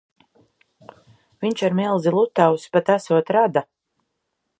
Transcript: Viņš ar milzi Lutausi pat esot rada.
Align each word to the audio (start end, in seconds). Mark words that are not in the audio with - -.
Viņš 1.45 1.61
ar 1.67 1.75
milzi 1.79 2.13
Lutausi 2.15 2.73
pat 2.77 2.91
esot 2.95 3.31
rada. 3.39 3.65